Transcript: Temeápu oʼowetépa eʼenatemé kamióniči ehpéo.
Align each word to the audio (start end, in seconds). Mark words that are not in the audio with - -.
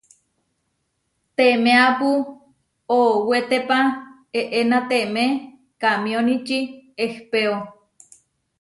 Temeápu 1.37 2.09
oʼowetépa 2.99 3.77
eʼenatemé 4.39 5.23
kamióniči 5.81 6.59
ehpéo. 7.05 7.53